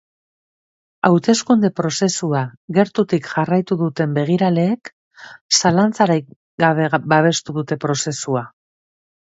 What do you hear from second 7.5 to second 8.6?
dute prozesua.